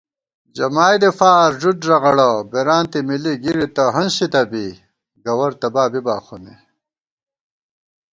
جمائیدے 0.55 1.09
فار 1.19 1.49
ݫُد 1.59 1.77
ݫغڑہ 1.87 2.29
بېرانتے 2.51 2.99
مِلی 3.07 3.33
گِرِتہ 3.43 3.85
ہنسِتہ 3.95 4.41
بی 4.51 4.65
گوَر 5.23 5.51
تبا 5.61 5.83
بِبا 5.91 6.15
خو 6.25 6.35
نئ 6.43 6.57